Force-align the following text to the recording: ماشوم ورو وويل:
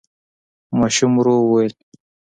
ماشوم 0.79 1.11
ورو 1.17 1.35
وويل: 1.41 1.73